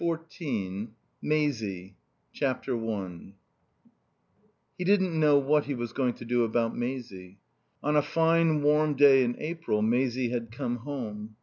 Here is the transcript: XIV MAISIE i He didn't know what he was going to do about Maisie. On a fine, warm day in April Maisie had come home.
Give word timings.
XIV 0.01 0.87
MAISIE 1.21 1.95
i 2.41 3.33
He 4.75 4.83
didn't 4.83 5.19
know 5.19 5.37
what 5.37 5.65
he 5.65 5.75
was 5.75 5.93
going 5.93 6.13
to 6.15 6.25
do 6.25 6.43
about 6.43 6.75
Maisie. 6.75 7.37
On 7.83 7.95
a 7.95 8.01
fine, 8.01 8.63
warm 8.63 8.95
day 8.95 9.23
in 9.23 9.35
April 9.37 9.83
Maisie 9.83 10.29
had 10.31 10.51
come 10.51 10.77
home. 10.77 11.35